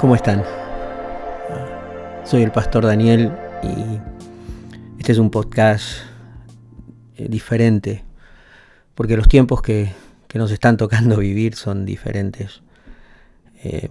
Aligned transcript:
¿Cómo 0.00 0.14
están? 0.14 0.44
Soy 2.26 2.42
el 2.42 2.52
pastor 2.52 2.84
Daniel 2.84 3.32
y 3.62 3.98
este 4.98 5.12
es 5.12 5.18
un 5.18 5.30
podcast 5.30 6.02
eh, 7.16 7.28
diferente 7.30 8.04
porque 8.94 9.16
los 9.16 9.26
tiempos 9.26 9.62
que, 9.62 9.94
nos 10.34 10.50
están 10.50 10.76
tocando 10.76 11.16
vivir 11.20 11.54
son 11.54 11.86
diferentes. 11.86 12.60
Eh, 13.64 13.88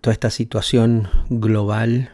toda 0.00 0.14
esta 0.14 0.30
situación 0.30 1.10
global 1.28 2.10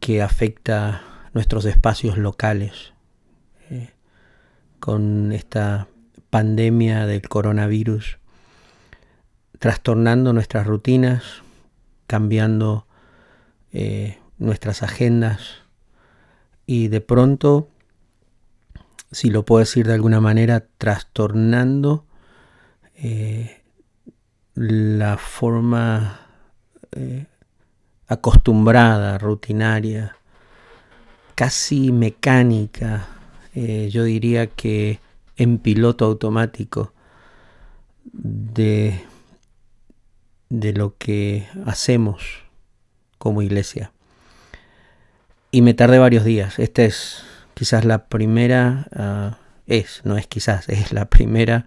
que 0.00 0.20
afecta 0.20 1.02
nuestros 1.32 1.64
espacios 1.64 2.18
locales 2.18 2.92
eh, 3.70 3.90
con 4.80 5.30
esta 5.30 5.86
pandemia 6.28 7.06
del 7.06 7.28
coronavirus 7.28 8.18
trastornando 9.60 10.32
nuestras 10.32 10.66
rutinas, 10.66 11.42
cambiando 12.08 12.86
eh, 13.70 14.18
nuestras 14.38 14.82
agendas. 14.82 15.62
Y 16.66 16.88
de 16.88 17.00
pronto, 17.00 17.68
si 19.12 19.30
lo 19.30 19.44
puedo 19.44 19.60
decir 19.60 19.86
de 19.86 19.94
alguna 19.94 20.20
manera, 20.20 20.66
trastornando 20.78 22.06
eh, 22.96 23.62
la 24.54 25.18
forma 25.18 26.26
eh, 26.92 27.26
acostumbrada, 28.08 29.18
rutinaria, 29.18 30.16
casi 31.36 31.92
mecánica, 31.92 33.06
yo 33.90 34.04
diría 34.04 34.46
que 34.46 35.00
en 35.36 35.58
piloto 35.58 36.04
automático 36.04 36.92
de 38.12 39.00
de 40.50 40.72
lo 40.72 40.96
que 40.96 41.46
hacemos 41.66 42.44
como 43.18 43.42
iglesia. 43.42 43.92
Y 45.50 45.62
me 45.62 45.74
tardé 45.74 45.98
varios 45.98 46.24
días. 46.24 46.58
Esta 46.58 46.84
es 46.84 47.24
quizás 47.54 47.84
la 47.84 48.06
primera, 48.06 48.86
ah, 48.94 49.38
es, 49.66 50.02
no 50.04 50.16
es 50.16 50.26
quizás, 50.26 50.68
es 50.68 50.92
la 50.92 51.06
primera 51.06 51.66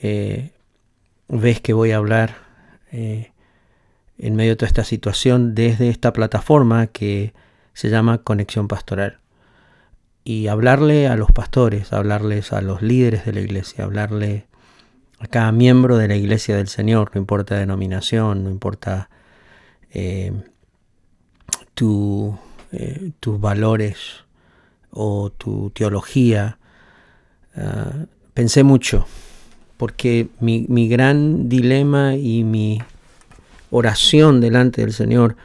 eh, 0.00 0.52
vez 1.28 1.60
que 1.60 1.72
voy 1.72 1.92
a 1.92 1.96
hablar 1.96 2.36
eh, 2.92 3.32
en 4.18 4.36
medio 4.36 4.52
de 4.52 4.56
toda 4.56 4.68
esta 4.68 4.84
situación 4.84 5.54
desde 5.54 5.88
esta 5.88 6.12
plataforma 6.12 6.88
que 6.88 7.32
se 7.72 7.90
llama 7.90 8.18
Conexión 8.18 8.68
Pastoral. 8.68 9.18
Y 10.24 10.48
hablarle 10.48 11.06
a 11.06 11.16
los 11.16 11.32
pastores, 11.32 11.92
hablarles 11.92 12.52
a 12.52 12.60
los 12.60 12.82
líderes 12.82 13.24
de 13.24 13.32
la 13.32 13.40
iglesia, 13.40 13.84
hablarle 13.84 14.46
a 15.20 15.26
cada 15.26 15.52
miembro 15.52 15.96
de 15.96 16.08
la 16.08 16.16
iglesia 16.16 16.56
del 16.56 16.68
Señor, 16.68 17.10
no 17.14 17.20
importa 17.20 17.56
denominación, 17.56 18.44
no 18.44 18.50
importa 18.50 19.10
eh, 19.92 20.32
eh, 22.72 23.10
tus 23.20 23.40
valores 23.40 24.24
o 24.90 25.30
tu 25.30 25.70
teología. 25.70 26.58
Ah, 27.56 28.06
pensé 28.34 28.62
mucho, 28.62 29.06
porque 29.76 30.28
mi, 30.40 30.88
gran 30.88 31.48
dilema 31.48 32.14
y 32.14 32.44
mi 32.44 32.80
oración 33.70 34.40
delante 34.40 34.82
del 34.82 34.92
Señor 34.92 35.36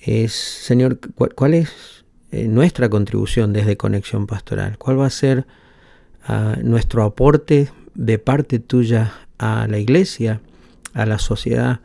es, 0.00 0.32
Señor, 0.32 0.98
¿cuál, 1.14 1.54
es 1.54 2.04
eh, 2.32 2.48
nuestra 2.48 2.88
contribución 2.88 3.52
desde 3.52 3.76
Conexión 3.76 4.26
Pastoral? 4.26 4.78
¿Cuál 4.78 5.00
va 5.00 5.06
a 5.06 5.10
ser 5.10 5.46
ah, 6.24 6.56
nuestro 6.62 7.04
aporte 7.04 7.70
de 7.98 8.18
parte 8.20 8.60
tuya 8.60 9.12
a 9.38 9.66
la 9.66 9.78
iglesia, 9.78 10.40
a 10.94 11.04
la 11.04 11.18
sociedad, 11.18 11.80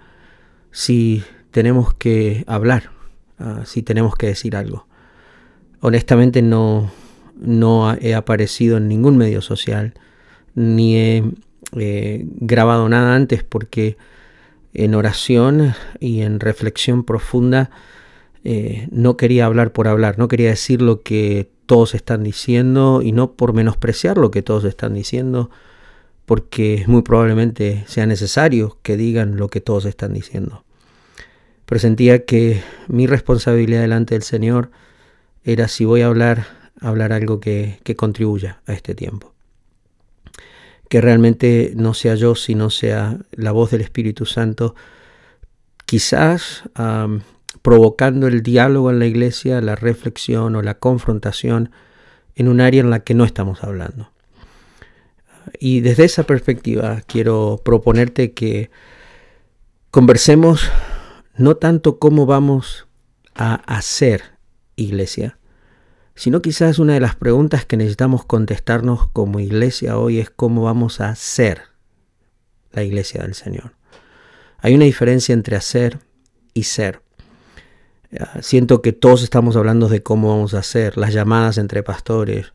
si 0.71 1.23
tenemos 1.49 1.95
que 1.95 2.43
hablar, 2.45 2.91
ah, 3.39 3.63
si 3.65 3.81
tenemos 3.81 4.15
que 4.15 4.27
decir 4.27 4.55
algo. 4.55 4.85
Honestamente 5.81 6.43
no, 6.43 6.91
no 7.35 7.95
he 7.99 8.13
aparecido 8.13 8.77
en 8.77 8.87
ningún 8.87 9.17
medio 9.17 9.41
social, 9.41 9.95
ni 10.53 10.97
he 10.97 11.23
eh, 11.75 12.25
grabado 12.25 12.87
nada 12.89 13.15
antes 13.15 13.43
porque 13.43 13.97
en 14.75 14.93
oración 14.93 15.73
y 15.99 16.21
en 16.21 16.39
reflexión 16.39 17.03
profunda 17.03 17.71
eh, 18.43 18.87
no 18.91 19.17
quería 19.17 19.47
hablar 19.47 19.73
por 19.73 19.87
hablar, 19.87 20.19
no 20.19 20.27
quería 20.27 20.49
decir 20.49 20.79
lo 20.79 21.01
que 21.01 21.49
todos 21.65 21.95
están 21.95 22.23
diciendo 22.23 23.01
y 23.01 23.13
no 23.13 23.31
por 23.31 23.53
menospreciar 23.53 24.19
lo 24.19 24.29
que 24.29 24.43
todos 24.43 24.63
están 24.65 24.93
diciendo, 24.93 25.49
porque 26.25 26.83
muy 26.87 27.01
probablemente 27.01 27.83
sea 27.87 28.05
necesario 28.05 28.77
que 28.81 28.97
digan 28.97 29.37
lo 29.37 29.49
que 29.49 29.61
todos 29.61 29.85
están 29.85 30.13
diciendo. 30.13 30.63
Pero 31.65 31.79
sentía 31.79 32.25
que 32.25 32.61
mi 32.87 33.07
responsabilidad 33.07 33.81
delante 33.81 34.15
del 34.15 34.23
Señor 34.23 34.71
era 35.43 35.67
si 35.67 35.85
voy 35.85 36.01
a 36.01 36.07
hablar, 36.07 36.45
hablar 36.79 37.13
algo 37.13 37.39
que, 37.39 37.79
contribuya 37.97 38.61
a 38.67 38.73
este 38.73 38.95
tiempo. 38.95 39.33
Que 40.89 41.01
realmente 41.01 41.73
no 41.75 41.93
sea 41.93 42.15
yo, 42.15 42.35
sino 42.35 42.69
sea 42.69 43.17
la 43.31 43.51
voz 43.51 43.71
del 43.71 43.81
Espíritu 43.81 44.25
Santo, 44.25 44.75
quizás 45.85 46.63
provocando 47.61 48.27
el 48.27 48.43
diálogo 48.43 48.91
en 48.91 48.99
la 48.99 49.05
iglesia, 49.05 49.61
la 49.61 49.75
reflexión 49.75 50.55
o 50.55 50.61
la 50.61 50.75
confrontación 50.75 51.71
en 52.35 52.47
un 52.47 52.61
área 52.61 52.81
en 52.81 52.89
la 52.89 53.01
que 53.01 53.13
no 53.13 53.25
estamos 53.25 53.63
hablando. 53.63 54.12
Y 55.59 55.81
desde 55.81 56.05
esa 56.05 56.23
perspectiva 56.23 57.01
quiero 57.07 57.61
proponerte 57.63 58.33
que 58.33 58.71
conversemos 59.91 60.69
no 61.35 61.55
tanto 61.55 61.99
cómo 61.99 62.25
vamos 62.25 62.87
a 63.35 63.55
hacer 63.55 64.21
iglesia, 64.75 65.37
sino 66.15 66.41
quizás 66.41 66.79
una 66.79 66.93
de 66.93 66.99
las 66.99 67.15
preguntas 67.15 67.65
que 67.65 67.77
necesitamos 67.77 68.25
contestarnos 68.25 69.07
como 69.07 69.39
iglesia 69.39 69.97
hoy 69.97 70.19
es 70.19 70.29
cómo 70.29 70.63
vamos 70.63 71.01
a 71.01 71.15
ser 71.15 71.63
la 72.71 72.83
iglesia 72.83 73.21
del 73.23 73.33
Señor. 73.33 73.73
Hay 74.59 74.75
una 74.75 74.85
diferencia 74.85 75.33
entre 75.33 75.55
hacer 75.55 75.99
y 76.53 76.63
ser. 76.63 77.01
Ah, 78.19 78.39
siento 78.41 78.81
que 78.81 78.93
todos 78.93 79.23
estamos 79.23 79.55
hablando 79.55 79.89
de 79.89 80.03
cómo 80.03 80.29
vamos 80.29 80.53
a 80.53 80.59
hacer, 80.59 80.97
las 80.97 81.13
llamadas 81.13 81.57
entre 81.57 81.83
pastores, 81.83 82.53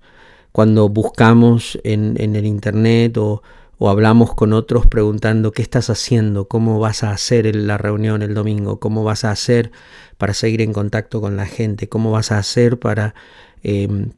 cuando 0.58 0.88
buscamos 0.88 1.78
en, 1.84 2.16
el 2.18 2.44
Internet 2.44 3.16
o, 3.16 3.42
hablamos 3.78 4.34
con 4.34 4.52
otros 4.52 4.88
preguntando 4.88 5.52
qué 5.52 5.62
estás 5.62 5.88
haciendo, 5.88 6.48
cómo 6.48 6.80
vas 6.80 7.04
a 7.04 7.12
hacer 7.12 7.54
la 7.54 7.78
reunión 7.78 8.22
el 8.22 8.34
domingo, 8.34 8.80
cómo 8.80 9.04
vas 9.04 9.24
a 9.24 9.30
hacer 9.30 9.70
para 10.16 10.34
seguir 10.34 10.60
en 10.60 10.72
contacto 10.72 11.20
con 11.20 11.36
la 11.36 11.46
gente, 11.46 11.88
cómo 11.88 12.10
vas 12.10 12.32
a 12.32 12.38
hacer 12.38 12.76
para 12.76 13.14
em, 13.62 14.10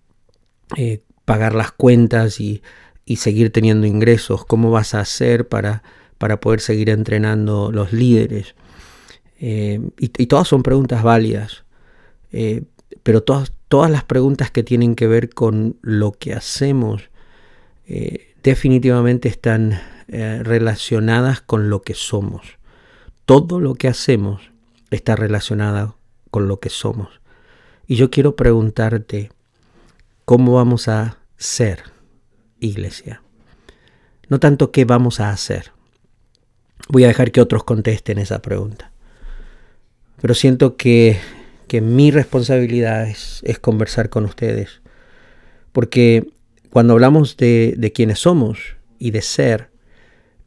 eh, 0.79 1.03
pagar 1.27 1.55
las 1.55 1.73
cuentas 1.73 2.41
y, 2.41 2.63
seguir 3.17 3.53
teniendo 3.53 3.87
ingresos, 3.87 4.47
cómo 4.47 4.71
vas 4.71 4.95
a 4.95 5.01
hacer 5.01 5.47
para, 5.47 5.83
para 6.17 6.41
poder 6.41 6.61
seguir 6.61 6.89
entrenando 6.89 7.71
los 7.71 7.93
líderes. 7.93 8.55
Em, 9.39 9.91
y, 9.99 10.09
todas 10.27 10.49
son 10.49 10.63
preguntas 10.63 11.03
válidas, 11.03 11.65
eh, 12.33 12.63
pero 13.03 13.23
todas, 13.23 13.53
todas 13.71 13.89
las 13.89 14.03
preguntas 14.03 14.51
que 14.51 14.65
tienen 14.65 14.97
que 14.97 15.07
ver 15.07 15.31
con 15.31 15.77
lo 15.81 16.11
que 16.11 16.35
hacemos 16.35 17.09
eh, 17.87 18.35
definitivamente 18.43 19.29
están 19.29 19.81
eh, 20.09 20.41
relacionadas 20.43 21.41
con 21.41 21.71
lo 21.71 21.81
que 21.81 21.95
somos. 21.95 22.59
Todo 23.27 23.61
lo 23.61 23.77
que 23.77 23.87
hacemos 23.87 24.51
está 24.91 25.15
relacionado 25.15 25.97
con 26.33 26.49
lo 26.49 26.59
que 26.59 26.69
somos. 26.69 27.21
Y 27.87 27.95
yo 27.95 28.11
quiero 28.11 28.35
preguntarte, 28.35 29.31
¿cómo 30.25 30.55
vamos 30.55 30.89
a 30.89 31.19
ser 31.37 31.85
iglesia? 32.59 33.23
No 34.29 34.41
tanto 34.41 34.73
qué 34.73 34.85
vamos 34.85 35.21
a 35.21 35.31
hacer. 35.31 35.71
Voy 36.89 37.05
a 37.05 37.09
dejar 37.09 37.31
que 37.31 37.41
otros 37.41 37.63
contesten 37.63 38.19
esa 38.19 38.43
pregunta. 38.43 38.91
Pero 40.21 40.35
siento 40.35 40.77
que 40.77 41.21
que 41.71 41.81
mi 41.81 42.11
responsabilidad 42.11 43.07
es, 43.07 43.45
conversar 43.61 44.11
con 44.11 44.25
ustedes. 44.25 44.81
Porque 45.71 46.29
cuando 46.71 46.95
hablamos 46.95 47.37
de, 47.37 47.75
de 47.79 47.93
quienes 47.93 48.19
somos 48.19 48.59
y 48.99 49.13
de 49.13 49.23
ser, 49.23 49.71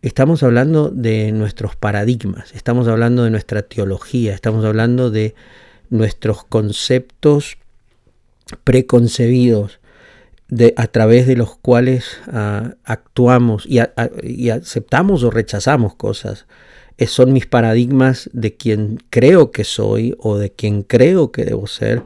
estamos 0.01 0.43
hablando 0.43 0.89
de 0.89 1.31
nuestros 1.31 1.77
paradigmas, 1.77 2.53
estamos 2.53 2.89
hablando 2.89 3.23
de 3.23 3.29
nuestra 3.29 3.61
teología, 3.61 4.33
estamos 4.33 4.65
hablando 4.65 5.11
de 5.11 5.33
nuestros 5.89 6.43
conceptos 6.43 7.55
preconcebidos 8.65 9.79
de, 10.49 10.73
a 10.75 10.87
través 10.87 11.25
de 11.25 11.37
los 11.37 11.55
cuales 11.55 12.17
ah, 12.33 12.73
actuamos 12.83 13.65
y, 13.65 13.79
y, 14.23 14.49
aceptamos 14.49 15.23
o 15.23 15.31
rechazamos 15.31 15.95
cosas 15.95 16.47
son 17.07 17.33
mis 17.33 17.45
paradigmas 17.45 18.29
de 18.33 18.55
quien 18.55 18.99
creo 19.09 19.51
que 19.51 19.63
soy 19.63 20.15
o 20.19 20.37
de 20.37 20.51
quien 20.51 20.83
creo 20.83 21.31
que 21.31 21.45
debo 21.45 21.67
ser, 21.67 22.03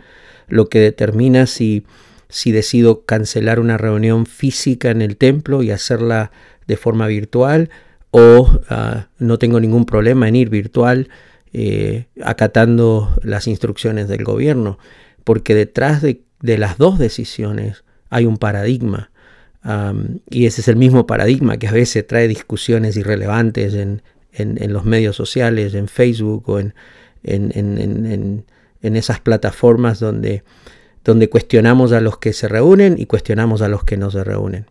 lo 0.48 0.70
que 0.70 0.80
determina 0.80 1.46
si, 1.46 1.86
si 2.30 2.52
decido 2.52 3.06
cancelar 3.06 3.60
una 3.60 3.78
reunión 3.78 4.26
física 4.26 4.90
en 4.90 5.02
el 5.02 5.18
templo 5.18 5.62
y 5.62 5.72
hacerla 5.72 6.32
de 6.68 6.78
forma 6.78 7.08
virtual 7.08 7.70
o 8.12 8.60
ah, 8.70 9.08
no 9.20 9.38
tengo 9.38 9.60
ningún 9.60 9.86
problema 9.86 10.28
en 10.28 10.36
ir 10.36 10.50
virtual 10.50 11.10
eh, 11.54 12.06
acatando 12.24 13.14
las 13.24 13.48
instrucciones 13.48 14.08
del 14.08 14.24
gobierno, 14.24 14.80
porque 15.24 15.56
detrás 15.56 16.02
de, 16.02 16.22
las 16.42 16.78
dos 16.78 17.00
decisiones 17.00 17.84
hay 18.10 18.26
un 18.26 18.38
paradigma. 18.38 19.12
y 20.30 20.46
ese 20.46 20.62
es 20.62 20.68
el 20.68 20.78
mismo 20.78 21.08
paradigma 21.08 21.58
que 21.58 21.68
a 21.68 21.72
veces 21.72 22.08
trae 22.08 22.28
discusiones 22.28 22.96
irrelevantes 22.96 23.74
en, 23.74 24.02
los 24.38 24.86
medios 24.86 25.16
sociales, 25.16 25.74
en 25.74 25.88
Facebook 25.88 26.50
o 26.50 26.60
en, 26.60 26.74
en 27.24 28.96
esas 28.96 29.20
plataformas 29.20 30.00
donde, 30.00 30.44
donde 31.04 31.30
cuestionamos 31.30 31.92
a 31.92 32.02
los 32.02 32.18
que 32.18 32.34
se 32.34 32.48
reúnen 32.48 32.96
y 32.98 33.06
cuestionamos 33.06 33.62
a 33.62 33.68
los 33.68 33.84
que 33.84 33.98
no 33.98 34.12
se 34.12 34.24
reúnen. 34.24 34.66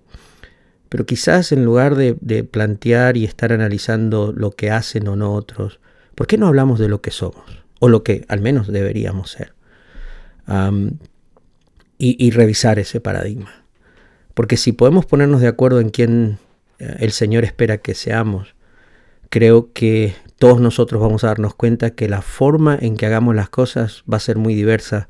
Pero 0.89 1.07
quizás 1.07 1.53
en 1.53 1.65
lugar 1.65 1.97
de, 1.97 2.45
plantear 2.45 3.17
y 3.17 3.25
estar 3.25 3.53
analizando 3.53 4.33
lo 4.33 4.53
que 4.53 4.71
hacen 4.71 5.09
o 5.09 5.17
no 5.17 5.33
otros, 5.33 5.81
¿por 6.15 6.27
qué 6.27 6.39
no 6.39 6.47
hablamos 6.47 6.79
de 6.79 6.89
lo 6.89 7.01
que 7.01 7.11
somos? 7.11 7.65
O 7.81 7.89
lo 7.89 8.03
que 8.03 8.25
al 8.29 8.41
menos 8.41 8.69
deberíamos 8.69 9.31
ser. 9.31 9.53
y, 11.99 12.31
revisar 12.31 12.79
ese 12.79 13.01
paradigma. 13.01 13.65
Porque 14.35 14.57
si 14.57 14.73
podemos 14.73 15.07
ponernos 15.07 15.41
de 15.41 15.49
acuerdo 15.49 15.81
en 15.81 15.89
quién 15.89 16.39
eh, 16.79 16.97
el 17.01 17.13
Señor 17.13 17.45
espera 17.45 17.79
que 17.79 17.95
seamos, 17.95 18.55
creo 19.31 19.73
que 19.73 20.15
todos 20.39 20.61
nosotros 20.61 21.01
vamos 21.01 21.25
a 21.25 21.29
darnos 21.29 21.55
cuenta 21.55 21.91
que 21.91 22.09
la 22.09 22.23
forma 22.23 22.77
en 22.81 22.97
que 22.97 23.07
hagamos 23.07 23.35
las 23.35 23.49
cosas 23.49 24.05
va 24.11 24.19
a 24.19 24.21
ser 24.21 24.37
muy 24.37 24.55
diversa, 24.55 25.09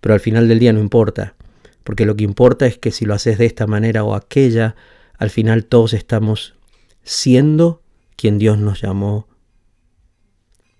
pero 0.00 0.14
al 0.14 0.20
final 0.20 0.48
del 0.48 0.58
día 0.58 0.72
no 0.72 0.80
importa, 0.80 1.34
porque 1.82 2.06
lo 2.06 2.16
que 2.16 2.24
importa 2.24 2.66
es 2.66 2.78
que 2.78 2.90
si 2.90 3.04
lo 3.04 3.14
haces 3.14 3.38
de 3.38 3.46
esta 3.46 3.66
manera 3.66 4.04
o 4.04 4.14
aquella, 4.14 4.74
al 5.18 5.30
final 5.30 5.66
todos 5.66 5.92
estamos 5.92 6.54
siendo 7.02 7.82
quien 8.16 8.38
Dios 8.38 8.58
nos 8.58 8.80
llamó 8.80 9.28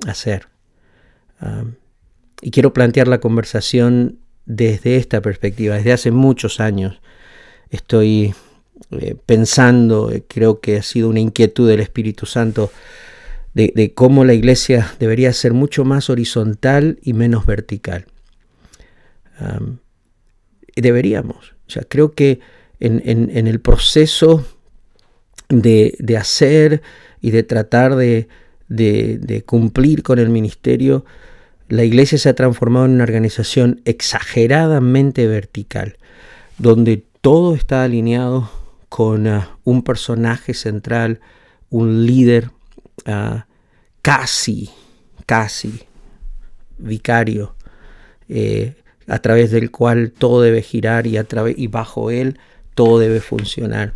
a 0.06 0.14
ser. 0.14 0.48
y 2.40 2.50
quiero 2.50 2.72
plantear 2.72 3.08
la 3.08 3.20
conversación 3.20 4.18
desde 4.46 4.96
esta 4.96 5.20
perspectiva. 5.20 5.76
Desde 5.76 5.92
hace 5.92 6.10
muchos 6.10 6.60
años 6.60 7.00
estoy 7.70 8.34
eh, 9.00 9.16
pensando, 9.26 10.10
eh, 10.10 10.24
creo 10.26 10.60
que 10.60 10.78
ha 10.78 10.82
sido 10.82 11.08
una 11.08 11.20
inquietud 11.20 11.68
del 11.68 11.80
Espíritu 11.80 12.26
Santo, 12.26 12.70
de, 13.54 13.92
cómo 13.94 14.24
la 14.24 14.34
iglesia 14.34 14.94
debería 14.98 15.32
ser 15.32 15.52
mucho 15.52 15.84
más 15.84 16.10
horizontal 16.10 16.98
y 17.02 17.12
menos 17.12 17.46
vertical. 17.46 18.06
deberíamos. 20.74 21.54
O 21.68 21.80
creo 21.88 22.12
que 22.14 22.40
en, 22.80 23.46
el 23.46 23.60
proceso 23.60 24.44
de, 25.48 26.16
hacer 26.18 26.82
y 27.20 27.30
de 27.30 27.42
tratar 27.44 27.94
de, 27.94 28.28
cumplir 29.46 30.02
con 30.02 30.18
el 30.18 30.30
ministerio, 30.30 31.04
la 31.68 31.84
iglesia 31.84 32.18
se 32.18 32.28
ha 32.28 32.34
transformado 32.34 32.86
en 32.86 32.92
una 32.92 33.04
organización 33.04 33.80
exageradamente 33.84 35.26
vertical, 35.26 35.96
donde 36.58 37.04
todo 37.20 37.54
está 37.54 37.84
alineado 37.84 38.50
con 38.94 39.26
ah, 39.26 39.58
un 39.64 39.82
personaje 39.82 40.54
central, 40.54 41.18
un 41.68 42.06
líder 42.06 42.52
ah, 43.06 43.48
casi, 44.02 44.70
casi 45.26 45.80
vicario, 46.78 47.56
eh, 48.28 48.76
a 49.08 49.18
través 49.18 49.50
del 49.50 49.72
cual 49.72 50.12
todo 50.12 50.42
debe 50.42 50.62
girar 50.62 51.08
y, 51.08 51.16
a 51.16 51.26
y 51.56 51.66
bajo 51.66 52.12
él 52.12 52.38
todo 52.76 53.00
debe 53.00 53.18
funcionar. 53.20 53.90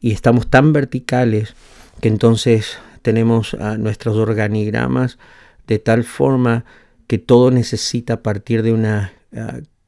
Y 0.00 0.12
estamos 0.12 0.48
tan 0.48 0.72
verticales 0.72 1.54
que 2.00 2.08
entonces 2.08 2.78
tenemos 3.02 3.52
a 3.52 3.76
nuestros 3.76 4.16
organigramas 4.16 5.18
de 5.66 5.80
tal 5.80 6.02
forma 6.02 6.64
que 7.08 7.18
todo 7.18 7.50
necesita 7.50 8.22
partir 8.22 8.62
de 8.62 8.72
una 8.72 9.12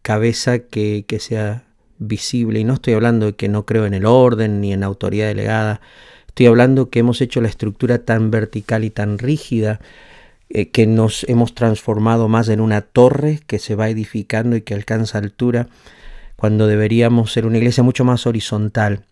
cabeza 0.03 0.59
que, 0.59 1.07
que, 1.09 1.21
sea 1.21 1.65
visible. 2.07 2.61
Y 2.61 2.65
no 2.65 2.75
estoy 2.75 2.95
hablando 2.95 3.27
de 3.27 3.33
que 3.35 3.49
no 3.49 3.65
creo 3.67 3.87
en 3.87 3.95
el 3.95 4.07
orden 4.07 4.61
ni 4.61 4.73
en 4.73 4.83
autoridad 4.83 5.29
delegada. 5.29 5.81
Estoy 6.29 6.47
hablando 6.47 6.91
que 6.91 7.01
hemos 7.01 7.21
hecho 7.21 7.41
la 7.41 7.49
estructura 7.49 7.99
tan 7.99 8.31
vertical 8.31 8.85
y 8.85 8.91
tan 8.91 9.19
rígida 9.19 9.81
eh, 10.49 10.71
que 10.71 10.87
nos 10.87 11.25
hemos 11.29 11.55
transformado 11.55 12.29
más 12.29 12.49
en 12.49 12.61
una 12.61 12.83
torre 12.83 13.41
que 13.47 13.59
se 13.59 13.75
va 13.75 13.89
edificando 13.89 14.57
y 14.57 14.63
que 14.63 14.75
alcanza 14.75 15.19
altura 15.19 15.69
cuando 16.37 16.67
deberíamos 16.67 17.33
ser 17.33 17.47
una 17.47 17.59
iglesia 17.59 17.83
mucho 17.83 18.05
más 18.05 18.27
horizontal, 18.27 19.05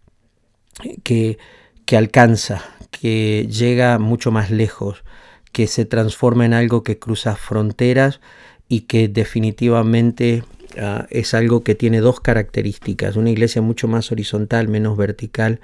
que, 1.02 1.38
que 1.86 1.96
alcanza, 1.96 2.62
que 2.90 3.46
llega 3.48 3.98
mucho 3.98 4.32
más 4.32 4.50
lejos, 4.50 5.04
que 5.52 5.66
se 5.66 5.84
transforma 5.84 6.44
en 6.44 6.54
algo 6.54 6.82
que 6.82 6.98
cruza 6.98 7.36
fronteras 7.36 8.20
y 8.68 8.82
que 8.82 9.08
definitivamente 9.08 10.44
ah, 10.78 11.06
es 11.10 11.34
algo 11.34 11.62
que 11.62 11.74
tiene 11.74 12.00
dos 12.00 12.20
características, 12.20 13.16
una 13.16 13.30
iglesia 13.30 13.62
mucho 13.62 13.88
más 13.88 14.12
horizontal, 14.12 14.68
menos 14.68 14.96
vertical. 14.96 15.60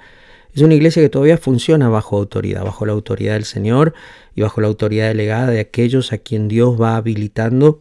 Es 0.53 0.61
una 0.61 0.73
iglesia 0.73 1.01
que 1.01 1.09
todavía 1.09 1.37
funciona 1.37 1.89
bajo 1.89 2.17
autoridad, 2.17 2.63
bajo 2.63 2.85
la 2.85 2.93
autoridad 2.93 3.33
del 3.33 3.45
Señor 3.45 3.93
y 4.35 4.41
bajo 4.41 4.61
la 4.61 4.67
autoridad 4.67 5.07
delegada 5.07 5.47
de 5.47 5.59
aquellos 5.59 6.13
a 6.13 6.17
quien 6.17 6.47
Dios 6.47 6.81
va 6.81 6.97
habilitando 6.97 7.79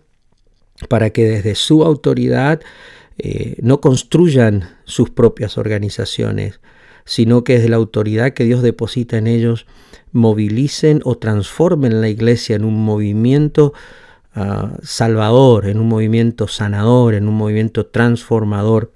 para 0.88 1.10
que 1.10 1.24
desde 1.24 1.54
su 1.54 1.84
autoridad 1.84 2.60
eh, 3.18 3.56
no 3.62 3.80
construyan 3.80 4.76
sus 4.84 5.08
propias 5.10 5.56
organizaciones, 5.56 6.60
sino 7.06 7.44
que 7.44 7.54
desde 7.54 7.70
la 7.70 7.76
autoridad 7.76 8.34
que 8.34 8.44
Dios 8.44 8.62
deposita 8.62 9.16
en 9.16 9.26
ellos, 9.26 9.66
movilicen 10.12 11.00
o 11.04 11.16
transformen 11.16 12.00
la 12.00 12.08
iglesia 12.08 12.56
en 12.56 12.64
un 12.64 12.84
movimiento 12.84 13.72
ah, 14.36 14.76
salvador, 14.82 15.66
en 15.66 15.80
un 15.80 15.88
movimiento 15.88 16.46
sanador, 16.46 17.14
en 17.14 17.26
un 17.28 17.34
movimiento 17.34 17.86
transformador 17.86 18.92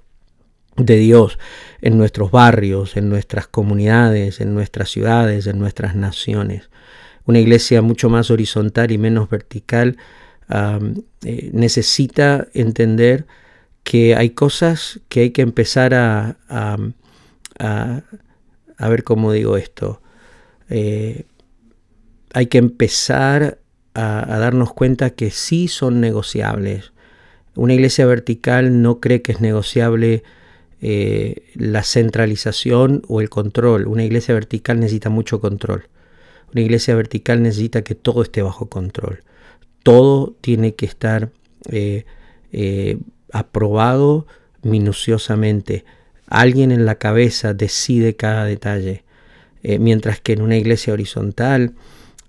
de 0.77 0.95
Dios 0.95 1.37
en 1.81 1.97
nuestros 1.97 2.31
barrios, 2.31 2.95
en 2.95 3.09
nuestras 3.09 3.47
comunidades, 3.47 4.39
en 4.39 4.53
nuestras 4.53 4.89
ciudades, 4.89 5.47
en 5.47 5.59
nuestras 5.59 5.95
naciones. 5.95 6.69
Una 7.25 7.39
iglesia 7.39 7.81
mucho 7.81 8.09
más 8.09 8.31
horizontal 8.31 8.91
y 8.91 8.97
menos 8.97 9.29
vertical 9.29 9.97
eh, 11.23 11.49
necesita 11.53 12.47
entender 12.53 13.25
que 13.83 14.15
hay 14.15 14.31
cosas 14.31 14.99
que 15.07 15.21
hay 15.21 15.31
que 15.31 15.41
empezar 15.41 15.93
a, 15.93 16.37
a, 17.59 18.01
ver 18.89 19.03
cómo 19.03 19.31
digo 19.31 19.57
esto. 19.57 20.01
Eh, 20.69 21.25
hay 22.33 22.47
que 22.47 22.57
empezar 22.57 23.59
a, 23.93 24.25
darnos 24.37 24.73
cuenta 24.73 25.09
que 25.11 25.31
sí 25.31 25.67
son 25.67 26.01
negociables. 26.01 26.93
Una 27.55 27.73
iglesia 27.73 28.05
vertical 28.05 28.81
no 28.81 28.99
cree 28.99 29.21
que 29.21 29.33
es 29.33 29.41
negociable 29.41 30.23
eh, 30.81 31.43
la 31.55 31.83
centralización 31.83 33.03
o 33.07 33.21
el 33.21 33.29
control. 33.29 33.87
Una 33.87 34.03
iglesia 34.03 34.33
vertical 34.33 34.79
necesita 34.79 35.09
mucho 35.09 35.41
control. 35.41 35.87
Una 36.53 36.61
iglesia 36.61 36.95
vertical 36.95 37.41
necesita 37.41 37.81
que 37.81 37.95
todo 37.95 38.21
esté 38.23 38.41
bajo 38.41 38.67
control. 38.67 39.23
Todo 39.83 40.35
tiene 40.41 40.75
que 40.75 40.85
estar 40.85 41.29
eh, 41.69 42.05
aprobado 43.31 44.27
minuciosamente. 44.63 45.85
Alguien 46.27 46.71
en 46.71 46.85
la 46.85 46.95
cabeza 46.95 47.53
decide 47.53 48.15
cada 48.15 48.45
detalle. 48.45 49.03
Eh, 49.63 49.77
mientras 49.77 50.19
que 50.19 50.33
en 50.33 50.41
una 50.41 50.57
iglesia 50.57 50.93
horizontal 50.93 51.73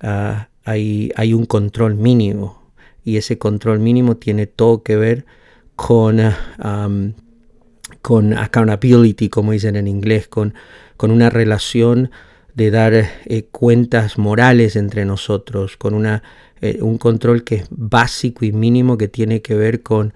ah, 0.01 0.49
hay, 0.65 1.35
un 1.35 1.47
control 1.47 1.95
mínimo. 1.97 2.63
Y 3.05 3.17
ese 3.17 3.39
control 3.39 3.81
mínimo 3.81 4.17
tiene 4.17 4.47
todo 4.47 4.83
que 4.83 4.97
ver 4.97 5.25
con, 5.75 6.21
con 8.01 8.39
accountability, 8.39 9.29
como 9.29 9.53
dicen 9.53 9.77
en 9.77 9.89
inglés, 9.89 10.29
con, 10.29 10.55
con 10.97 11.11
una 11.11 11.31
relación 11.31 12.11
de 12.55 12.71
dar 12.71 12.95
eh, 12.95 13.45
cuentas 13.51 14.19
morales 14.19 14.77
entre 14.77 15.05
nosotros, 15.05 15.77
con 15.77 15.95
una, 15.95 16.23
eh, 16.61 16.79
un 16.81 16.99
control 16.99 17.45
que 17.45 17.57
es 17.57 17.67
básico 17.71 18.45
y 18.45 18.53
mínimo 18.53 18.99
que 18.99 19.09
tiene 19.09 19.41
que 19.41 19.55
ver 19.55 19.83
con 19.83 20.13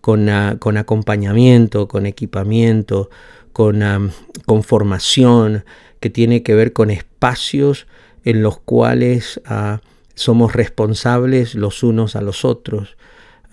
con, 0.00 0.28
acompañamiento, 0.28 1.88
con 1.88 2.06
equipamiento, 2.06 3.10
con, 3.52 4.12
con, 4.46 4.62
formación, 4.62 5.64
que 6.00 6.10
tiene 6.10 6.42
que 6.42 6.54
ver 6.54 6.72
con 6.72 6.90
espacios 6.90 7.86
en 8.24 8.42
los 8.42 8.58
cuales 8.58 9.40
ah, 9.44 9.80
somos 10.20 10.54
responsables 10.54 11.54
los 11.54 11.82
unos 11.82 12.16
a 12.16 12.20
los 12.20 12.44
otros, 12.44 12.96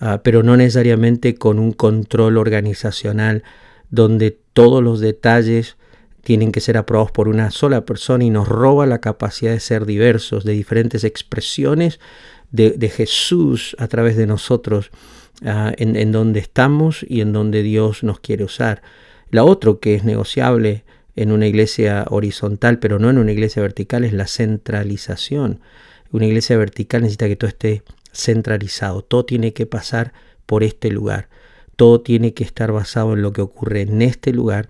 ah, 0.00 0.20
pero 0.22 0.42
no 0.42 0.56
necesariamente 0.56 1.34
con 1.34 1.58
un 1.58 1.72
control 1.72 2.36
organizacional 2.38 3.42
donde 3.90 4.38
todos 4.52 4.82
los 4.82 5.00
detalles 5.00 5.76
tienen 6.22 6.52
que 6.52 6.60
ser 6.60 6.76
aprobados 6.76 7.10
por 7.10 7.28
una 7.28 7.50
sola 7.50 7.84
persona 7.84 8.24
y 8.24 8.30
nos 8.30 8.48
roba 8.48 8.86
la 8.86 9.00
capacidad 9.00 9.52
de 9.52 9.60
ser 9.60 9.86
diversos, 9.86 10.44
de 10.44 10.52
diferentes 10.52 11.04
expresiones 11.04 12.00
de, 12.50 12.88
Jesús 12.88 13.76
a 13.78 13.88
través 13.88 14.16
de 14.16 14.26
nosotros 14.26 14.90
Ah, 15.44 15.72
en, 15.76 16.10
donde 16.10 16.40
estamos 16.40 17.06
y 17.08 17.20
en 17.20 17.32
donde 17.32 17.62
Dios 17.62 18.02
nos 18.02 18.18
quiere 18.18 18.42
usar. 18.42 18.82
La 19.30 19.44
otra 19.44 19.72
que 19.80 19.94
es 19.94 20.02
negociable 20.02 20.84
en 21.14 21.30
una 21.30 21.46
iglesia 21.46 22.06
horizontal, 22.10 22.80
pero 22.80 22.98
no 22.98 23.08
en 23.08 23.18
una 23.18 23.30
iglesia 23.30 23.62
vertical, 23.62 24.04
es 24.04 24.12
la 24.12 24.26
centralización. 24.26 25.60
Una 26.10 26.26
iglesia 26.26 26.56
vertical 26.56 27.02
necesita 27.02 27.28
que 27.28 27.36
todo 27.36 27.48
esté 27.48 27.82
centralizado, 28.12 29.02
todo 29.02 29.24
tiene 29.24 29.52
que 29.52 29.66
pasar 29.66 30.12
por 30.46 30.62
este 30.62 30.90
lugar, 30.90 31.28
todo 31.76 32.00
tiene 32.00 32.34
que 32.34 32.44
estar 32.44 32.72
basado 32.72 33.12
en 33.12 33.22
lo 33.22 33.32
que 33.32 33.42
ocurre 33.42 33.82
en 33.82 34.02
este 34.02 34.32
lugar 34.32 34.68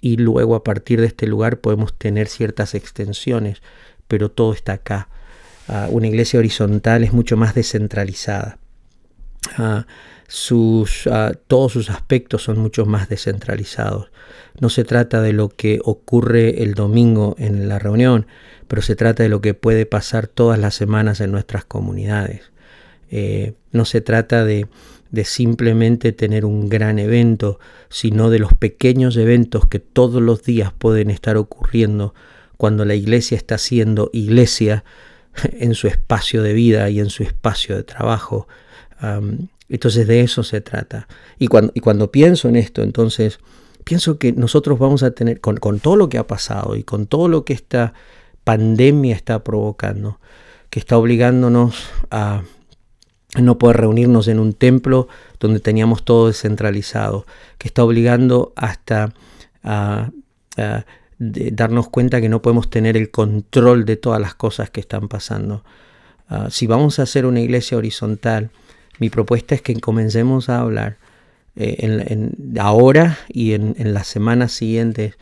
y 0.00 0.16
luego 0.16 0.54
a 0.54 0.64
partir 0.64 1.00
de 1.00 1.06
este 1.06 1.26
lugar 1.26 1.60
podemos 1.60 1.96
tener 1.96 2.28
ciertas 2.28 2.74
extensiones, 2.74 3.62
pero 4.06 4.30
todo 4.30 4.52
está 4.52 4.74
acá. 4.74 5.08
Ah, 5.68 5.88
una 5.90 6.06
iglesia 6.06 6.38
horizontal 6.38 7.04
es 7.04 7.12
mucho 7.12 7.36
más 7.36 7.54
descentralizada. 7.54 8.58
Ah, 9.56 9.86
sus, 10.28 11.06
ah, 11.06 11.32
todos 11.46 11.72
sus 11.72 11.90
aspectos 11.90 12.44
son 12.44 12.58
mucho 12.58 12.86
más 12.86 13.08
descentralizados. 13.08 14.10
No 14.60 14.68
se 14.68 14.84
trata 14.84 15.22
de 15.22 15.32
lo 15.32 15.48
que 15.48 15.80
ocurre 15.82 16.62
el 16.62 16.74
domingo 16.74 17.34
en 17.38 17.68
la 17.68 17.78
reunión, 17.78 18.26
pero 18.68 18.82
se 18.82 18.94
trata 18.94 19.22
de 19.22 19.30
lo 19.30 19.40
que 19.40 19.54
puede 19.54 19.86
pasar 19.86 20.28
todas 20.28 20.58
las 20.58 20.74
semanas 20.74 21.20
en 21.20 21.32
nuestras 21.32 21.64
comunidades. 21.64 22.52
Eh, 23.10 23.54
no 23.72 23.86
se 23.86 24.02
trata 24.02 24.44
de 24.44 24.68
simplemente 25.24 26.12
tener 26.12 26.44
un 26.44 26.68
gran 26.68 26.98
evento, 26.98 27.58
sino 27.88 28.28
de 28.28 28.38
los 28.38 28.52
pequeños 28.52 29.16
eventos 29.16 29.66
que 29.66 29.78
todos 29.78 30.20
los 30.20 30.42
días 30.42 30.72
pueden 30.76 31.08
estar 31.08 31.38
ocurriendo 31.38 32.14
cuando 32.58 32.84
la 32.84 32.94
iglesia 32.94 33.38
está 33.38 33.56
siendo 33.56 34.10
iglesia 34.12 34.84
en 35.52 35.74
su 35.74 35.88
espacio 35.88 36.42
de 36.42 36.52
vida 36.52 36.90
y 36.90 37.00
en 37.00 37.08
su 37.08 37.22
espacio 37.22 37.76
de 37.76 37.84
trabajo. 37.84 38.46
Entonces 39.68 40.06
de 40.06 40.20
eso 40.20 40.42
se 40.42 40.60
trata. 40.60 41.08
Y 41.38 41.48
cuando, 41.48 42.10
pienso 42.10 42.48
en 42.48 42.56
esto, 42.56 42.82
entonces 42.82 43.38
pienso 43.84 44.18
que 44.18 44.32
nosotros 44.32 44.78
vamos 44.78 45.02
a 45.02 45.10
tener, 45.12 45.40
con, 45.40 45.56
con 45.56 45.80
todo 45.80 45.96
lo 45.96 46.08
que 46.08 46.18
ha 46.18 46.26
pasado 46.26 46.76
y 46.76 46.84
con 46.84 47.06
todo 47.06 47.28
lo 47.28 47.44
que 47.44 47.52
esta 47.52 47.94
pandemia 48.44 49.14
está 49.14 49.44
provocando, 49.44 50.20
que 50.70 50.80
está 50.80 50.96
obligándonos 50.96 51.76
a 52.10 52.42
no 53.36 53.58
poder 53.58 53.76
reunirnos 53.76 54.26
en 54.28 54.38
un 54.38 54.54
templo 54.54 55.08
donde 55.38 55.60
teníamos 55.60 56.04
todo 56.04 56.28
descentralizado, 56.28 57.26
que 57.58 57.68
está 57.68 57.84
obligando 57.84 58.52
hasta 58.56 59.12
a, 59.62 60.10
darnos 61.18 61.88
cuenta 61.88 62.20
que 62.20 62.28
no 62.28 62.42
podemos 62.42 62.70
tener 62.70 62.96
el 62.96 63.10
control 63.10 63.84
de 63.84 63.96
todas 63.96 64.20
las 64.20 64.34
cosas 64.34 64.70
que 64.70 64.80
están 64.80 65.08
pasando. 65.08 65.64
Ah, 66.28 66.48
si 66.50 66.66
vamos 66.66 66.98
a 66.98 67.02
hacer 67.02 67.26
una 67.26 67.40
iglesia 67.40 67.76
horizontal, 67.76 68.50
mi 68.98 69.10
propuesta 69.10 69.54
es 69.54 69.62
que 69.62 69.78
comencemos 69.80 70.48
a 70.48 70.60
hablar 70.60 70.96
eh, 71.56 71.76
en, 71.80 72.58
ahora 72.58 73.18
y 73.28 73.52
en, 73.52 73.74
las 73.92 74.06
semanas 74.06 74.52
siguientes 74.52 75.14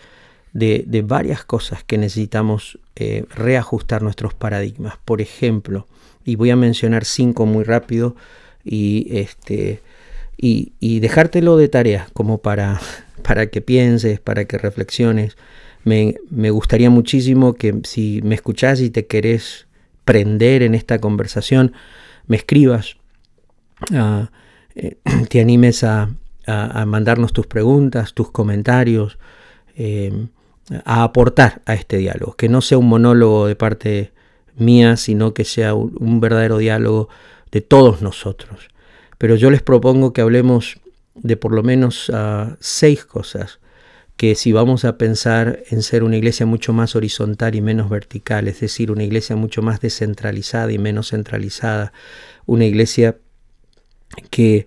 de, 0.53 1.05
varias 1.07 1.45
cosas 1.45 1.85
que 1.85 1.99
necesitamos 1.99 2.79
eh, 2.95 3.25
reajustar 3.35 4.03
nuestros 4.03 4.35
paradigmas. 4.35 4.95
Por 5.05 5.21
ejemplo, 5.21 5.87
y 6.25 6.37
voy 6.37 6.51
a 6.51 6.57
mencionar 6.57 7.05
cinco 7.05 7.47
muy 7.47 7.65
rápido 7.65 8.17
y, 8.65 9.07
este, 9.11 9.81
y, 10.37 11.01
dejártelo 11.01 11.57
de 11.57 11.69
tarea 11.69 12.09
como 12.13 12.39
para, 12.39 12.81
para 13.23 13.47
que 13.47 13.61
pienses, 13.61 14.21
para 14.21 14.45
que 14.45 14.59
reflexiones. 14.59 15.37
Me, 15.85 16.17
gustaría 16.51 16.91
muchísimo 16.91 17.55
que 17.55 17.81
si 17.85 18.21
me 18.25 18.35
escuchás 18.35 18.81
y 18.81 18.91
te 18.91 19.07
querés 19.07 19.69
prender 20.05 20.63
en 20.63 20.75
esta 20.75 20.99
conversación, 20.99 21.73
me 22.27 22.37
escribas, 22.37 22.97
eh, 24.75 24.97
te 25.29 25.41
animes 25.41 25.85
a, 25.85 26.11
mandarnos 26.87 27.33
tus 27.33 27.49
preguntas, 27.49 28.15
tus 28.15 28.31
comentarios, 28.31 29.19
eh, 29.77 30.29
a 30.85 31.03
aportar 31.03 31.61
a 31.67 31.75
este 31.75 31.97
diálogo, 31.97 32.35
que 32.35 32.49
no 32.49 32.61
sea 32.61 32.79
un 32.79 32.89
monólogo 32.89 33.49
de 33.49 33.57
parte 33.57 34.13
mía, 34.57 34.97
sino 34.97 35.35
que 35.35 35.45
sea 35.45 35.75
un, 35.75 36.21
verdadero 36.21 36.59
diálogo 36.59 37.09
de 37.51 37.63
todos 37.63 38.01
nosotros. 38.01 38.69
Pero 39.19 39.35
yo 39.35 39.51
les 39.51 39.63
propongo 39.63 40.13
que 40.13 40.21
hablemos 40.21 40.79
de 41.15 41.37
por 41.37 41.53
lo 41.53 41.65
menos 41.65 42.11
ah, 42.15 42.57
seis 42.61 43.05
cosas 43.05 43.59
que 44.17 44.35
si 44.35 44.53
vamos 44.53 44.85
a 44.85 44.97
pensar 44.97 45.63
en 45.71 45.83
ser 45.83 46.03
una 46.03 46.17
iglesia 46.17 46.47
mucho 46.47 46.73
más 46.73 46.97
horizontal 46.97 47.55
y 47.55 47.61
menos 47.61 47.91
vertical, 47.91 48.49
es 48.49 48.61
decir, 48.61 48.91
una 48.91 49.05
iglesia 49.05 49.37
mucho 49.37 49.63
más 49.63 49.81
descentralizada 49.81 50.73
y 50.73 50.79
menos 50.79 51.11
centralizada, 51.11 51.93
una 52.47 52.65
iglesia 52.65 53.19
que, 54.31 54.67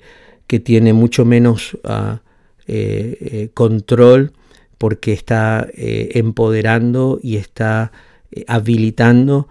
tiene 0.63 0.93
mucho 0.93 1.25
menos 1.25 1.77
ah, 1.83 2.21
eh, 2.67 3.17
eh, 3.21 3.49
control 3.53 4.33
porque 4.79 5.13
está 5.13 5.67
eh, 5.73 6.09
empoderando 6.15 7.19
y 7.21 7.37
está 7.37 7.91
habilitando 8.47 9.47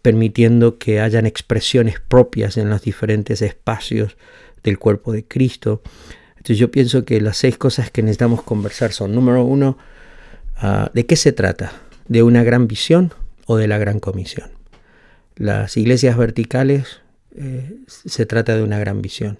permitiendo 0.00 0.78
que 0.78 0.98
hayan 1.00 1.26
expresiones 1.26 2.00
propias 2.00 2.56
en 2.56 2.70
los 2.70 2.82
diferentes 2.82 3.42
espacios 3.42 4.16
del 4.64 4.78
cuerpo 4.78 5.12
de 5.12 5.24
Cristo. 5.24 5.82
Entonces 6.42 6.58
yo 6.58 6.72
pienso 6.72 7.04
que 7.04 7.20
las 7.20 7.36
seis 7.36 7.56
cosas 7.56 7.92
que 7.92 8.02
necesitamos 8.02 8.42
conversar 8.42 8.92
son, 8.92 9.14
número 9.14 9.44
uno, 9.44 9.78
ah, 10.56 10.90
¿de 10.92 11.06
qué 11.06 11.14
se 11.14 11.30
trata? 11.30 11.72
¿De 12.08 12.24
una 12.24 12.42
gran 12.42 12.66
visión 12.66 13.12
o 13.46 13.56
de 13.56 13.68
la 13.68 13.78
gran 13.78 14.00
comisión? 14.00 14.50
Las 15.36 15.76
iglesias 15.76 16.16
verticales 16.16 17.00
eh, 17.36 17.78
se 17.86 18.26
trata 18.26 18.56
de 18.56 18.62
una 18.62 18.78
gran 18.78 19.02
visión. 19.02 19.38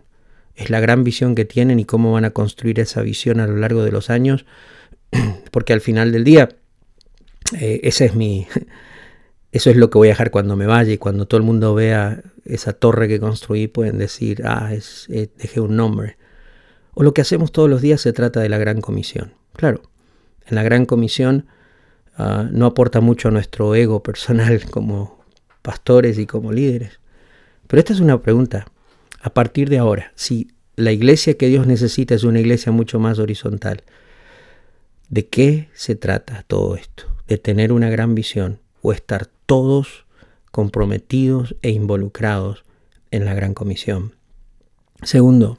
Es 0.55 0.71
la 0.71 0.81
gran 0.81 1.05
visión 1.05 1.35
que 1.35 1.45
tienen 1.45 1.81
y 1.81 1.85
cómo 1.85 2.13
van 2.13 2.25
a 2.25 2.31
construir 2.31 2.81
esa 2.81 3.03
visión 3.03 3.41
a 3.41 3.47
lo 3.47 3.57
largo 3.57 3.85
de 3.85 3.93
los 3.93 4.11
años, 4.11 4.45
porque 5.51 5.73
al 5.73 5.81
final 5.81 6.13
del 6.13 6.25
día, 6.25 6.51
eh, 7.59 7.81
es 7.83 8.15
mi, 8.15 8.47
eso 9.53 9.71
es 9.71 9.77
lo 9.77 9.91
que 9.91 9.99
voy 9.99 10.09
a 10.09 10.13
dejar 10.13 10.31
cuando 10.31 10.57
me 10.57 10.67
vaya 10.67 10.93
y 10.93 10.99
cuando 10.99 11.27
todo 11.27 11.39
el 11.39 11.45
mundo 11.45 11.75
vea 11.75 12.23
esa 12.45 12.73
torre 12.73 13.09
que 13.09 13.21
construí 13.21 13.69
pueden 13.69 13.99
decir, 13.99 14.43
ah, 14.45 14.73
es, 14.73 15.07
eh, 15.11 15.31
dejé 15.39 15.61
un 15.61 15.77
nombre. 15.77 16.17
O 16.95 17.03
lo 17.03 17.15
que 17.15 17.23
hacemos 17.23 17.53
todos 17.53 17.71
los 17.71 17.81
días 17.81 18.01
se 18.01 18.13
trata 18.13 18.41
de 18.41 18.49
la 18.49 18.59
gran 18.59 18.81
comisión. 18.81 19.35
Claro, 19.55 19.83
en 20.47 20.55
la 20.55 20.63
gran 20.63 20.87
comisión 20.87 21.47
ah, 22.17 22.49
no 22.51 22.67
aporta 22.67 23.01
mucho 23.01 23.29
a 23.29 23.31
nuestro 23.31 23.75
ego 23.75 24.03
personal 24.03 24.65
como 24.71 25.25
pastores 25.63 26.19
y 26.19 26.27
como 26.27 26.53
líderes. 26.53 27.02
Pero 27.73 27.81
esta 27.81 27.95
es 27.95 28.01
una 28.01 28.21
pregunta. 28.21 28.67
A 29.23 29.33
partir 29.33 29.71
de 29.71 29.79
ahora, 29.79 30.13
si 30.15 30.51
la 30.77 30.93
iglesia 30.93 31.39
que 31.39 31.49
Dios 31.49 31.67
necesita 31.67 32.15
es 32.15 32.23
una 32.23 32.39
iglesia 32.39 32.71
mucho 32.71 32.99
más 32.99 33.19
horizontal, 33.19 33.83
¿de 35.09 35.27
qué 35.27 35.71
se 35.73 35.95
trata 35.97 36.45
todo 36.47 36.77
esto? 36.77 37.05
De 37.27 37.39
tener 37.39 37.73
una 37.73 37.89
gran 37.89 38.15
visión 38.15 38.61
o 38.83 38.93
estar 38.93 39.25
todos 39.47 40.05
comprometidos 40.51 41.57
e 41.63 41.71
involucrados 41.71 42.63
en 43.11 43.25
la 43.25 43.33
gran 43.33 43.55
comisión. 43.55 44.17
Segundo, 45.03 45.59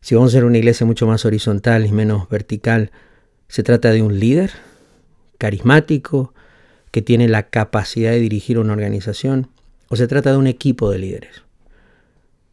si 0.00 0.16
vamos 0.16 0.32
a 0.32 0.38
ser 0.38 0.44
una 0.44 0.58
iglesia 0.58 0.86
mucho 0.86 1.06
más 1.06 1.24
horizontal 1.24 1.86
y 1.86 1.92
menos 1.92 2.28
vertical, 2.30 2.90
se 3.46 3.62
trata 3.62 3.92
de 3.92 4.02
un 4.02 4.18
líder 4.18 4.50
carismático 5.38 6.34
que 6.90 7.00
tiene 7.00 7.28
la 7.28 7.48
capacidad 7.48 8.10
de 8.10 8.18
dirigir 8.18 8.58
una 8.58 8.72
organización 8.72 9.52
o 9.92 9.96
se 9.96 10.08
trata 10.08 10.30
de 10.30 10.38
un 10.38 10.46
equipo 10.46 10.90
de 10.90 10.98
líderes. 10.98 11.42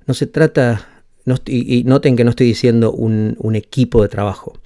No 0.06 0.14
se 0.14 0.28
trata, 0.28 1.06
y 1.46 1.86
noten 1.86 2.18
que 2.18 2.26
no 2.26 2.32
estoy 2.32 2.48
diciendo 2.48 2.92
un, 2.92 3.56
equipo 3.56 4.02
de 4.02 4.10
trabajo, 4.10 4.60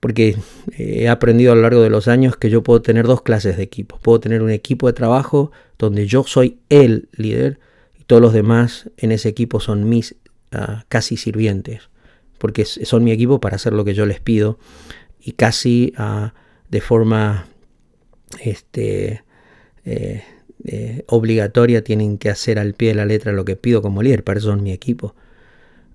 porque 0.00 0.36
eh, 0.76 1.02
he 1.02 1.08
aprendido 1.08 1.52
a 1.52 1.54
lo 1.54 1.62
largo 1.62 1.80
de 1.80 1.88
los 1.88 2.08
años 2.08 2.36
que 2.36 2.50
yo 2.50 2.64
puedo 2.64 2.82
tener 2.82 3.06
dos 3.06 3.22
clases 3.22 3.58
de 3.58 3.62
equipos. 3.62 4.00
Puedo 4.00 4.18
tener 4.18 4.42
un 4.42 4.50
equipo 4.50 4.88
de 4.88 4.92
trabajo 4.92 5.52
donde 5.78 6.08
yo 6.08 6.24
soy 6.24 6.58
el 6.68 7.08
líder 7.12 7.60
y 7.96 8.02
todos 8.02 8.20
los 8.20 8.32
demás 8.32 8.90
en 8.96 9.12
ese 9.12 9.28
equipo 9.28 9.60
son 9.60 9.88
mis 9.88 10.16
ah, 10.50 10.84
casi 10.88 11.16
sirvientes, 11.16 11.90
porque 12.38 12.64
son 12.64 13.04
mi 13.04 13.12
equipo 13.12 13.40
para 13.40 13.54
hacer 13.54 13.72
lo 13.72 13.84
que 13.84 13.94
yo 13.94 14.04
les 14.04 14.18
pido 14.18 14.58
y 15.20 15.32
casi 15.32 15.92
ah, 15.96 16.34
de 16.70 16.80
forma 16.80 17.46
este, 18.40 19.22
eh, 19.84 20.24
obligatoria 21.06 21.82
tienen 21.82 22.18
que 22.18 22.30
hacer 22.30 22.58
al 22.58 22.74
pie 22.74 22.88
de 22.88 22.94
la 22.94 23.06
letra 23.06 23.32
lo 23.32 23.44
que 23.44 23.56
pido 23.56 23.82
como 23.82 24.02
líder, 24.02 24.24
para 24.24 24.38
eso 24.38 24.50
son 24.50 24.62
mi 24.62 24.72
equipo. 24.72 25.14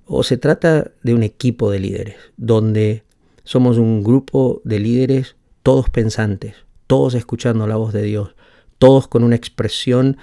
O 0.05 0.23
se 0.23 0.37
trata 0.37 0.91
de 1.01 1.13
un 1.13 1.23
equipo 1.23 1.71
de 1.71 1.79
líderes, 1.79 2.15
donde 2.37 3.03
somos 3.43 3.77
un 3.77 4.03
grupo 4.03 4.61
de 4.63 4.79
líderes, 4.79 5.35
todos 5.63 5.89
pensantes, 5.89 6.55
todos 6.87 7.13
escuchando 7.13 7.67
la 7.67 7.75
voz 7.75 7.93
de 7.93 8.03
Dios, 8.03 8.35
todos 8.77 9.07
con 9.07 9.23
una 9.23 9.35
expresión 9.35 10.17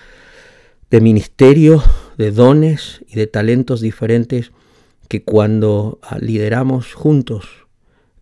de 0.91 1.01
ministerio, 1.01 1.83
de 2.19 2.31
dones 2.31 3.05
y 3.09 3.15
de 3.15 3.27
talentos 3.27 3.81
diferentes 3.81 4.53
que 5.09 5.23
cuando 5.23 5.99
ah, 6.03 6.19
lideramos 6.19 6.95
juntos, 6.95 7.47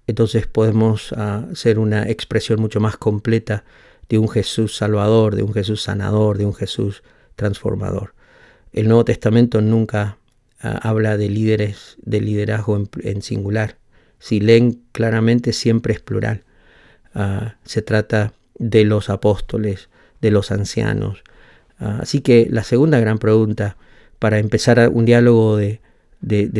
entonces 0.06 0.46
podemos 0.46 1.12
hacer 1.12 1.76
ah, 1.76 1.80
una 1.80 2.08
expresión 2.08 2.60
mucho 2.60 2.80
más 2.80 2.96
completa 2.96 3.64
de 4.08 4.18
un 4.18 4.28
Jesús 4.28 4.76
salvador, 4.76 5.36
de 5.36 5.42
un 5.42 5.52
Jesús 5.52 5.82
sanador, 5.82 6.38
de 6.38 6.46
un 6.46 6.54
Jesús 6.54 7.02
transformador. 7.36 8.14
El 8.72 8.88
Nuevo 8.88 9.04
Testamento 9.04 9.60
nunca 9.60 10.18
ah, 10.60 10.78
habla 10.82 11.16
de 11.16 11.28
líderes, 11.28 11.96
de 12.02 12.20
liderazgo 12.20 12.88
en 13.02 13.22
singular, 13.22 13.76
si 14.18 14.40
leen 14.40 14.82
claramente, 14.92 15.52
siempre 15.52 15.94
es 15.94 16.00
plural. 16.00 16.44
Ah, 17.14 17.56
se 17.64 17.82
trata 17.82 18.32
de 18.58 18.84
los 18.84 19.10
apóstoles, 19.10 19.88
de 20.20 20.30
los 20.30 20.50
ancianos, 20.50 21.22
Ah, 21.78 22.00
así 22.02 22.20
que 22.20 22.48
la 22.50 22.64
segunda 22.64 22.98
gran 22.98 23.18
pregunta 23.18 23.76
para 24.18 24.38
empezar 24.38 24.88
un 24.92 25.04
diálogo 25.04 25.56
de, 25.56 25.80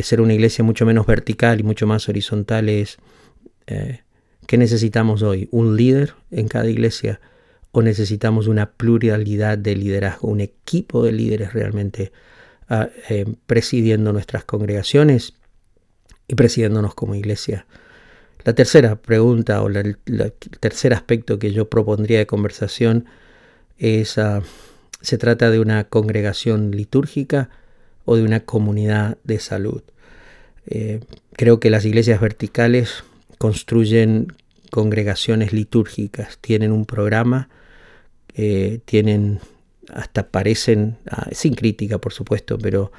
ser 0.03 0.21
una 0.21 0.35
iglesia 0.35 0.65
mucho 0.65 0.87
menos 0.87 1.07
vertical 1.07 1.59
y 1.61 1.65
mucho 1.65 1.87
más 1.87 2.09
horizontal 2.09 2.69
es, 2.69 2.99
eh, 3.67 4.03
¿qué 4.47 4.59
necesitamos 4.59 5.23
hoy? 5.23 5.49
¿Un 5.51 5.77
líder 5.77 6.15
en 6.31 6.47
cada 6.47 6.69
iglesia? 6.69 7.21
¿O 7.79 7.83
necesitamos 7.83 8.49
una 8.49 8.73
pluralidad 8.73 9.57
de 9.57 9.77
liderazgo, 9.77 10.27
un 10.27 10.41
equipo 10.41 11.05
de 11.05 11.13
líderes 11.13 11.53
realmente 11.53 12.11
ah, 12.69 12.89
eh, 13.09 13.25
presidiendo 13.47 14.13
nuestras 14.13 14.43
congregaciones 14.43 15.35
y 16.27 16.35
presidiéndonos 16.35 16.97
como 16.97 17.15
iglesia? 17.15 17.67
La 18.43 18.53
tercera 18.53 18.97
pregunta 18.97 19.63
o 19.63 19.69
el 19.69 19.97
tercer 20.59 20.93
aspecto 20.93 21.39
que 21.39 21.53
yo 21.53 21.71
propondría 21.71 22.19
de 22.19 22.27
conversación 22.27 23.05
es, 23.79 24.19
uh, 24.19 24.43
¿se 25.01 25.17
trata 25.17 25.49
de 25.49 25.61
una 25.61 25.85
congregación 25.85 26.73
litúrgica 26.73 27.49
o 28.05 28.17
de 28.17 28.25
una 28.25 28.41
comunidad 28.41 29.19
de 29.23 29.39
salud? 29.39 29.83
Eh, 30.67 30.99
creo 31.37 31.61
que 31.61 31.71
las 31.71 31.85
iglesias 31.85 32.21
verticales 32.21 33.05
construyen 33.39 34.33
congregaciones 34.73 35.53
litúrgicas, 35.53 36.39
tienen 36.39 36.73
un 36.73 36.85
programa, 36.85 37.49
eh, 38.35 38.81
tienen, 38.85 39.41
hasta 39.93 40.29
parecen, 40.29 40.97
ah, 41.11 41.29
sin 41.33 41.55
crítica 41.55 41.99
por 41.99 42.13
supuesto, 42.13 42.59
pero, 42.59 42.93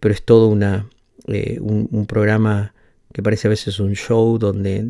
pero 0.00 0.14
es 0.14 0.22
todo 0.22 0.48
una, 0.48 0.88
eh, 1.26 1.58
un, 1.60 2.06
programa 2.06 2.74
que 3.12 3.22
parece 3.22 3.48
a 3.48 3.50
veces 3.50 3.80
un 3.80 3.94
show 3.94 4.38
donde 4.38 4.84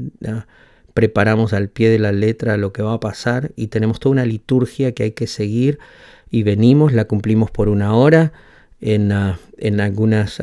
preparamos 0.94 1.52
al 1.52 1.68
pie 1.68 1.88
de 1.90 1.99
la 1.99 2.12
letra 2.12 2.56
lo 2.56 2.73
que 2.73 2.82
va 2.82 2.94
a 2.94 3.00
pasar 3.00 3.52
y 3.56 3.68
tenemos 3.68 4.00
toda 4.00 4.12
una 4.12 4.26
liturgia 4.26 4.92
que 4.92 5.04
hay 5.04 5.12
que 5.12 5.26
seguir 5.26 5.78
y 6.30 6.42
venimos, 6.42 6.92
la 6.92 7.06
cumplimos 7.06 7.50
por 7.50 7.68
una 7.68 7.94
hora 7.94 8.32
en, 8.80 9.12
uh, 9.12 9.35
en 9.59 9.80
algunos 9.80 10.40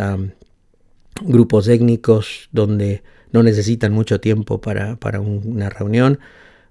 grupos 1.22 1.68
étnicos 1.68 2.50
donde 2.52 3.04
no 3.32 3.44
necesitan 3.44 3.92
mucho 3.92 4.20
tiempo 4.20 4.62
para, 4.62 4.96
para 4.98 5.20
una 5.20 5.70
reunión 5.70 6.20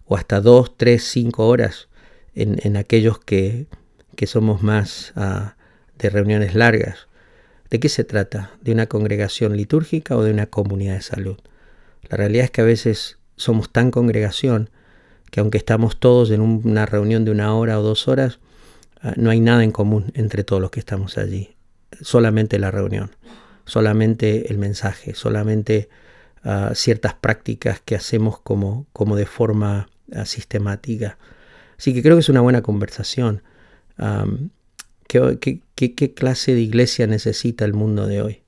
o 0.07 0.17
hasta 0.17 0.41
dos, 0.41 0.77
tres, 0.77 1.05
cinco 1.05 1.47
horas 1.49 1.89
en, 2.37 2.77
aquellos 2.77 3.19
que, 3.19 3.67
que, 4.15 4.27
somos 4.27 4.63
más 4.63 5.13
uh, 5.17 5.51
de 5.99 6.11
reuniones 6.11 6.55
largas. 6.55 7.09
¿De 7.71 7.81
qué 7.81 7.89
se 7.89 8.05
trata? 8.05 8.53
¿De 8.61 8.73
una 8.73 8.87
congregación 8.87 9.57
litúrgica 9.57 10.17
o 10.17 10.23
de 10.23 10.33
una 10.33 10.47
comunidad 10.47 10.95
de 10.95 11.03
salud? 11.03 11.39
La 12.03 12.19
realidad 12.19 12.45
es 12.45 12.51
que 12.51 12.61
a 12.61 12.65
veces 12.65 13.19
somos 13.37 13.73
tan 13.73 13.91
congregación 13.91 14.71
que 15.31 15.41
aunque 15.41 15.59
estamos 15.59 15.99
todos 15.99 16.31
en 16.31 16.41
una 16.41 16.87
reunión 16.87 17.25
de 17.25 17.31
una 17.31 17.55
hora 17.55 17.81
o 17.81 17.83
dos 17.83 18.07
horas, 18.07 18.39
ah, 19.01 19.15
no 19.17 19.31
hay 19.31 19.41
nada 19.41 19.65
en 19.65 19.73
común 19.73 20.13
entre 20.15 20.45
todos 20.45 20.63
los 20.63 20.71
que 20.71 20.81
estamos 20.81 21.19
allí. 21.19 21.57
Solamente 22.01 22.59
la 22.59 22.71
reunión, 22.71 23.17
solamente 23.65 24.53
el 24.53 24.59
mensaje, 24.59 25.15
solamente 25.15 25.89
uh, 26.45 26.75
ciertas 26.75 27.15
prácticas 27.15 27.81
que 27.83 27.97
hacemos 27.97 28.39
como, 28.41 28.87
como 28.93 29.17
de 29.17 29.27
forma 29.27 29.89
sistemática. 30.25 31.19
Así 31.79 31.95
que 31.95 32.03
creo 32.03 32.17
que 32.17 32.21
es 32.21 32.29
una 32.29 32.41
buena 32.41 32.63
conversación. 32.63 33.43
Um, 33.99 34.51
¿Qué, 35.09 35.61
qué, 35.75 36.15
clase 36.15 36.55
de 36.55 36.61
iglesia 36.61 37.07
necesita 37.07 37.65
el 37.65 37.73
mundo 37.73 38.07
de 38.07 38.23
hoy? 38.23 38.43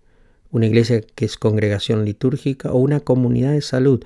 ¿Una 0.50 0.66
iglesia 0.66 1.00
que 1.00 1.24
es 1.24 1.36
congregación 1.36 2.04
litúrgica 2.04 2.72
o 2.72 2.78
una 2.78 3.00
comunidad 3.00 3.52
de 3.52 3.62
salud 3.62 4.02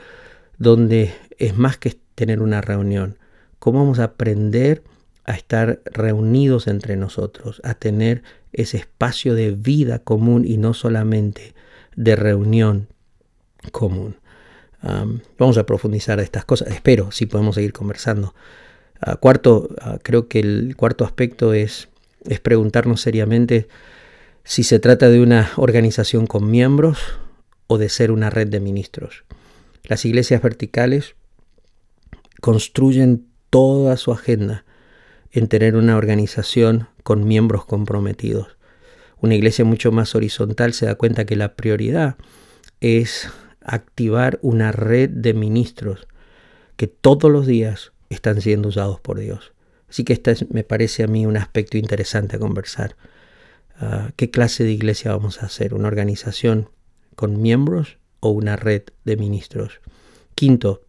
donde 0.59 1.15
es 1.39 1.57
más 1.57 1.79
que 1.79 1.97
tener 2.15 2.43
una 2.43 2.61
reunión? 2.61 3.19
¿Cómo 3.59 3.79
vamos 3.79 4.01
a 4.01 4.05
aprender 4.05 4.83
a 5.25 5.35
estar 5.35 5.81
reunidos 5.85 6.67
entre 6.67 6.97
nosotros, 6.97 7.61
a 7.65 7.75
tener 7.75 8.23
ese 8.53 8.77
espacio 8.77 9.35
de 9.35 9.53
vida 9.53 10.01
común 10.01 10.45
y 10.47 10.59
no 10.59 10.75
solamente 10.75 11.55
de 11.97 12.17
reunión 12.17 12.89
común? 13.71 14.17
vamos 15.39 15.59
a 15.59 15.65
profundizar 15.65 16.19
estas 16.19 16.45
cosas. 16.45 16.69
Espero 16.69 17.13
si 17.13 17.27
podemos 17.27 17.55
seguir 17.55 17.73
conversando. 17.73 18.35
Ah, 19.03 19.17
cuarto, 19.17 19.69
ah, 19.81 19.99
creo 20.03 20.29
que 20.29 20.41
el 20.41 20.75
cuarto 20.77 21.05
aspecto 21.05 21.53
es 21.53 21.89
es 22.29 22.41
preguntarnos 22.41 23.01
seriamente 23.01 23.69
si 24.45 24.63
se 24.65 24.79
trata 24.79 25.09
de 25.09 25.21
una 25.21 25.51
organización 25.57 26.27
con 26.27 26.51
miembros 26.51 26.99
o 27.67 27.79
de 27.79 27.89
ser 27.89 28.11
una 28.11 28.31
red 28.31 28.49
de 28.49 28.61
ministros. 28.61 29.25
Las 29.85 30.05
iglesias 30.05 30.43
verticales 30.43 31.15
construyen 32.41 33.27
toda 33.51 33.97
su 33.97 34.13
agenda 34.13 34.65
en 35.31 35.49
tener 35.49 35.77
una 35.77 35.97
organización 35.97 36.89
con 37.03 37.27
miembros 37.27 37.65
comprometidos. 37.65 38.57
Una 39.21 39.35
iglesia 39.35 39.65
mucho 39.65 39.93
más 39.93 40.15
horizontal 40.15 40.73
se 40.73 40.87
da 40.87 40.97
cuenta 40.97 41.25
que 41.25 41.37
la 41.37 41.55
prioridad 41.55 42.17
es 42.81 43.29
activar 43.61 44.39
una 44.43 44.73
red 44.73 45.09
de 45.09 45.35
ministros 45.35 46.09
que 46.77 46.89
todos 46.89 47.31
los 47.31 47.47
días 47.47 47.92
están 48.15 48.41
siendo 48.41 48.69
usados 48.69 49.01
por 49.01 49.19
Dios. 49.19 49.53
Así 49.89 50.05
que 50.05 50.13
este 50.13 50.35
me 50.51 50.65
parece 50.65 51.03
a 51.03 51.07
mí 51.07 51.27
un 51.27 51.37
aspecto 51.37 51.77
interesante 51.77 52.37
a 52.37 52.39
conversar. 52.39 52.97
Ah, 53.77 54.11
¿Qué 54.17 54.31
clase 54.31 54.65
de 54.65 54.73
iglesia 54.73 55.13
vamos 55.13 55.43
a 55.43 55.47
hacer? 55.47 55.75
¿Una 55.75 55.89
organización 55.89 56.71
con 57.15 57.43
miembros 57.43 57.99
o 58.21 58.31
una 58.31 58.57
red 58.57 58.83
de 59.05 59.17
ministros? 59.17 59.81
Quinto, 60.35 60.83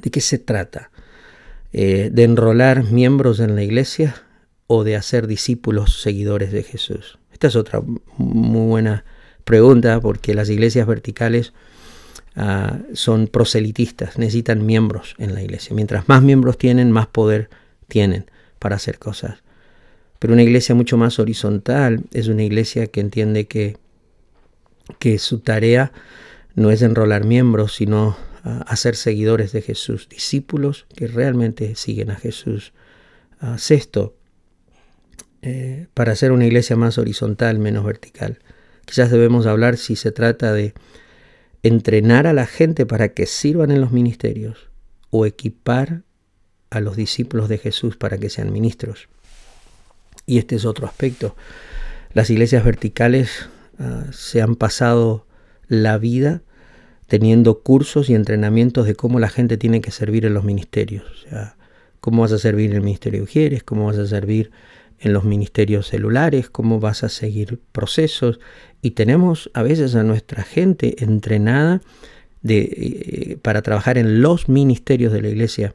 ¿de 0.00 0.10
qué 0.10 0.20
se 0.20 0.38
trata? 0.38 0.90
Eh, 1.72 2.10
¿De 2.12 2.22
enrolar 2.22 2.84
miembros 2.84 3.40
en 3.40 3.56
la 3.56 3.64
iglesia 3.64 4.14
o 4.68 4.84
de 4.84 4.94
hacer 4.96 5.26
discípulos 5.26 6.00
seguidores 6.00 6.52
de 6.52 6.62
Jesús? 6.62 7.18
Esta 7.32 7.48
es 7.48 7.56
otra 7.56 7.82
muy 8.16 8.68
buena 8.68 9.04
pregunta 9.44 10.00
porque 10.00 10.34
las 10.34 10.50
iglesias 10.50 10.86
verticales 10.86 11.52
ah, 12.36 12.78
son 12.92 13.26
proselitistas, 13.26 14.18
necesitan 14.18 14.64
miembros 14.64 15.14
en 15.18 15.34
la 15.34 15.42
iglesia. 15.42 15.74
Mientras 15.74 16.08
más 16.08 16.22
miembros 16.22 16.58
tienen, 16.58 16.90
más 16.90 17.06
poder 17.06 17.50
tienen 17.88 18.30
para 18.58 18.76
hacer 18.76 18.98
cosas. 18.98 19.42
Pero 20.18 20.32
una 20.32 20.42
iglesia 20.42 20.74
mucho 20.74 20.96
más 20.96 21.18
horizontal 21.18 22.04
es 22.12 22.28
una 22.28 22.42
iglesia 22.42 22.86
que 22.86 23.00
entiende 23.00 23.46
que, 23.46 23.76
que 24.98 25.18
su 25.18 25.40
tarea 25.40 25.92
no 26.54 26.70
es 26.70 26.82
enrolar 26.82 27.24
miembros, 27.24 27.74
sino 27.74 28.16
hacer 28.44 28.94
seguidores 28.94 29.52
de 29.52 29.62
Jesús, 29.62 30.08
discípulos 30.08 30.86
que 30.94 31.06
realmente 31.06 31.74
siguen 31.76 32.10
a 32.10 32.16
Jesús. 32.16 32.72
sexto, 33.56 34.14
eh, 35.42 35.88
para 35.92 36.16
ser 36.16 36.32
una 36.32 36.46
iglesia 36.46 36.76
más 36.76 36.96
horizontal, 36.96 37.58
menos 37.58 37.84
vertical, 37.84 38.38
quizás 38.86 39.10
debemos 39.10 39.46
hablar 39.46 39.76
si 39.76 39.96
se 39.96 40.12
trata 40.12 40.52
de 40.52 40.72
entrenar 41.64 42.26
a 42.26 42.34
la 42.34 42.46
gente 42.46 42.86
para 42.86 43.14
que 43.14 43.26
sirvan 43.26 43.72
en 43.72 43.80
los 43.80 43.90
ministerios 43.90 44.68
o 45.10 45.26
equipar 45.26 46.02
a 46.70 46.80
los 46.80 46.94
discípulos 46.94 47.48
de 47.48 47.58
Jesús 47.58 47.96
para 47.96 48.18
que 48.18 48.28
sean 48.28 48.52
ministros. 48.52 49.08
Y 50.26 50.38
este 50.38 50.56
es 50.56 50.66
otro 50.66 50.86
aspecto. 50.86 51.34
Las 52.12 52.28
iglesias 52.28 52.64
verticales 52.64 53.48
ah, 53.78 54.04
se 54.12 54.42
han 54.42 54.56
pasado 54.56 55.26
la 55.66 55.96
vida 55.96 56.42
teniendo 57.06 57.60
cursos 57.60 58.10
y 58.10 58.14
entrenamientos 58.14 58.86
de 58.86 58.94
cómo 58.94 59.18
la 59.18 59.30
gente 59.30 59.56
tiene 59.56 59.80
que 59.80 59.90
servir 59.90 60.26
en 60.26 60.34
los 60.34 60.44
ministerios. 60.44 61.04
O 61.04 61.30
sea, 61.30 61.56
cómo 62.00 62.22
vas 62.22 62.32
a 62.32 62.38
servir 62.38 62.70
en 62.70 62.76
el 62.76 62.82
ministerio 62.82 63.20
de 63.20 63.24
Ujieres, 63.24 63.62
cómo 63.62 63.86
vas 63.86 63.96
a 63.96 64.06
servir 64.06 64.50
en 65.04 65.12
los 65.12 65.24
ministerios 65.24 65.88
celulares, 65.88 66.50
cómo 66.50 66.80
vas 66.80 67.04
a 67.04 67.08
seguir 67.08 67.60
procesos. 67.72 68.40
Y 68.82 68.92
tenemos 68.92 69.50
a 69.54 69.62
veces 69.62 69.94
a 69.94 70.02
nuestra 70.02 70.42
gente 70.42 71.02
entrenada 71.02 71.80
de, 72.42 72.58
eh, 72.60 73.38
para 73.40 73.62
trabajar 73.62 73.98
en 73.98 74.20
los 74.20 74.48
ministerios 74.48 75.12
de 75.12 75.22
la 75.22 75.28
iglesia 75.28 75.74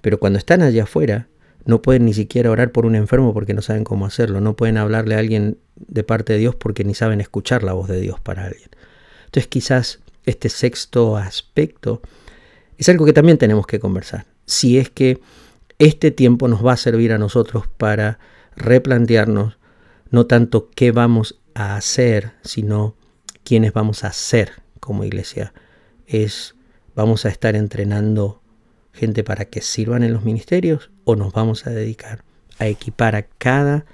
pero 0.00 0.18
cuando 0.18 0.38
están 0.38 0.62
allá 0.62 0.84
afuera, 0.84 1.28
no 1.64 1.82
pueden 1.82 2.06
ni 2.06 2.14
siquiera 2.14 2.50
orar 2.50 2.72
por 2.72 2.86
un 2.86 2.94
enfermo 2.94 3.34
porque 3.34 3.54
no 3.54 3.62
saben 3.62 3.84
cómo 3.84 4.06
hacerlo. 4.06 4.40
No 4.40 4.56
pueden 4.56 4.78
hablarle 4.78 5.14
a 5.14 5.18
alguien 5.18 5.58
de 5.76 6.02
parte 6.02 6.32
de 6.32 6.38
Dios 6.38 6.54
porque 6.54 6.84
ni 6.84 6.94
saben 6.94 7.20
escuchar 7.20 7.62
la 7.62 7.72
voz 7.72 7.88
de 7.88 8.00
Dios 8.00 8.18
para 8.20 8.46
alguien. 8.46 8.70
Entonces 9.26 9.46
quizás 9.46 10.00
este 10.24 10.48
sexto 10.48 11.16
aspecto 11.16 12.00
es 12.78 12.88
algo 12.88 13.04
que 13.04 13.12
también 13.12 13.38
tenemos 13.38 13.66
que 13.66 13.78
conversar. 13.78 14.26
Si 14.46 14.78
es 14.78 14.90
que 14.90 15.20
este 15.78 16.10
tiempo 16.10 16.48
nos 16.48 16.64
va 16.64 16.72
a 16.72 16.76
servir 16.76 17.12
a 17.12 17.18
nosotros 17.18 17.64
para 17.76 18.18
replantearnos 18.60 19.58
no 20.10 20.26
tanto 20.26 20.70
qué 20.70 20.92
vamos 20.92 21.40
a 21.54 21.76
hacer, 21.76 22.32
sino 22.42 22.94
quiénes 23.44 23.72
vamos 23.72 24.04
a 24.04 24.12
ser 24.12 24.62
como 24.80 25.04
iglesia. 25.04 25.52
Es 26.06 26.54
vamos 26.94 27.24
a 27.24 27.28
estar 27.28 27.56
entrenando 27.56 28.42
gente 28.92 29.24
para 29.24 29.44
que 29.44 29.60
sirvan 29.60 30.02
en 30.02 30.12
los 30.12 30.24
ministerios 30.24 30.90
o 31.04 31.16
nos 31.16 31.32
vamos 31.32 31.66
a 31.66 31.70
dedicar 31.70 32.24
a 32.58 32.66
equipar 32.66 33.16
a 33.16 33.22
cada 33.22 33.86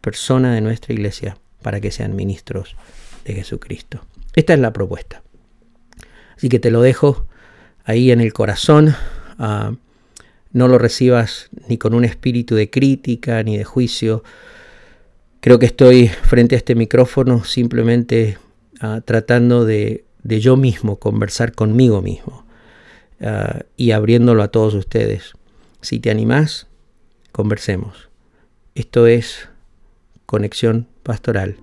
persona 0.00 0.54
de 0.54 0.60
nuestra 0.60 0.94
iglesia 0.94 1.36
para 1.62 1.80
que 1.80 1.90
sean 1.90 2.16
ministros 2.16 2.76
de 3.24 3.34
Jesucristo. 3.34 4.00
Esta 4.34 4.54
es 4.54 4.60
la 4.60 4.72
propuesta. 4.72 5.22
Así 6.36 6.48
que 6.48 6.58
te 6.58 6.70
lo 6.70 6.80
dejo 6.80 7.26
ahí 7.84 8.10
en 8.10 8.20
el 8.20 8.32
corazón. 8.32 8.94
Ah, 9.38 9.72
no 10.52 10.68
lo 10.68 10.78
recibas 10.78 11.50
ni 11.68 11.78
con 11.78 11.94
un 11.94 12.04
espíritu 12.04 12.54
de 12.54 12.70
crítica 12.70 13.42
ni 13.42 13.56
de 13.56 13.64
juicio. 13.64 14.22
Creo 15.40 15.58
que 15.58 15.66
estoy 15.66 16.08
frente 16.08 16.54
a 16.54 16.58
este 16.58 16.74
micrófono 16.74 17.44
simplemente 17.44 18.38
uh, 18.82 19.00
tratando 19.02 19.64
de, 19.64 20.04
yo 20.24 20.56
mismo 20.56 20.96
conversar 20.98 21.52
conmigo 21.52 22.02
mismo 22.02 22.44
uh, 23.20 23.60
y 23.76 23.92
abriéndolo 23.92 24.42
a 24.42 24.48
todos 24.48 24.74
ustedes. 24.74 25.34
Si 25.82 26.00
te 26.00 26.10
animás, 26.10 26.66
conversemos. 27.32 28.08
Esto 28.74 29.06
es 29.06 29.48
Conexión 30.26 30.88
Pastoral 31.02 31.56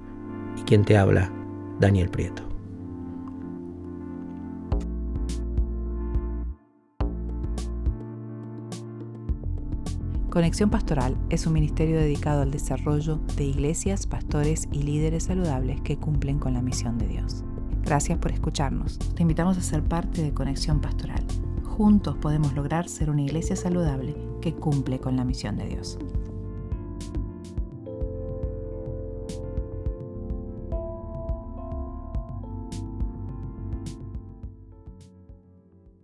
y 0.58 0.62
quien 0.62 0.86
te 0.86 0.98
habla, 0.98 1.32
Daniel 1.80 2.10
Prieto. 2.10 2.53
Conexión 10.34 10.72
Pastoral 10.72 11.16
es 11.30 11.46
un 11.46 11.54
ministerio 11.54 11.96
dedicado 11.96 12.42
al 12.42 12.50
desarrollo 12.50 13.20
de 13.38 13.44
iglesias, 13.44 14.08
pastores 14.08 14.68
y 14.72 14.82
líderes 14.82 15.26
saludables 15.26 15.80
que 15.82 15.98
cumplen 15.98 16.40
con 16.40 16.56
la 16.56 16.62
misión 16.64 16.98
de 16.98 17.08
Dios. 17.08 17.44
Gracias 17.84 18.18
por 18.18 18.32
escucharnos. 18.32 18.98
Te 18.98 19.22
invitamos 19.22 19.60
a 19.60 19.62
ser 19.62 19.84
parte 19.84 20.24
de 20.24 20.34
Conexión 20.34 20.82
Pastoral. 20.82 21.24
Juntos 21.64 22.18
podemos 22.18 22.52
lograr 22.56 22.90
ser 22.90 23.12
una 23.12 23.22
iglesia 23.22 23.56
saludable 23.56 24.16
que 24.42 24.56
cumple 24.56 25.00
con 25.00 25.18
la 25.18 25.24
misión 25.24 25.56
de 25.56 25.68
Dios. 25.68 26.00